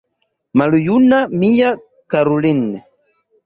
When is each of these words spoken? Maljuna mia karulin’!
Maljuna 0.61 1.21
mia 1.43 1.69
karulin’! 2.11 2.61